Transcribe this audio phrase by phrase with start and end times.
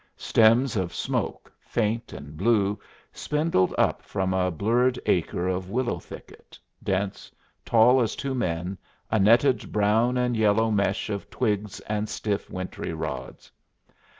[0.17, 2.79] Stems of smoke, faint and blue,
[3.13, 7.31] spindled up from a blurred acre of willow thicket, dense,
[7.63, 8.79] tall as two men,
[9.11, 13.51] a netted brown and yellow mesh of twigs and stiff wintry rods.